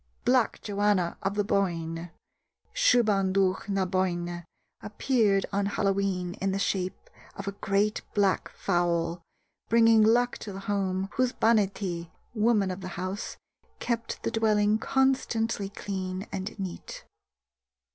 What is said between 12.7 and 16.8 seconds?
of the house) kept the dwelling constantly clean and